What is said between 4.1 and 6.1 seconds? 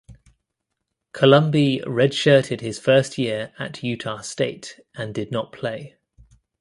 State and did not play.